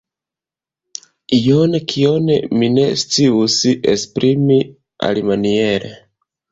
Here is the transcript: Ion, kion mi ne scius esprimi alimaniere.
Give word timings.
Ion, 1.39 1.77
kion 1.91 2.33
mi 2.63 2.71
ne 2.79 2.89
scius 3.05 3.61
esprimi 3.95 4.61
alimaniere. 5.11 5.99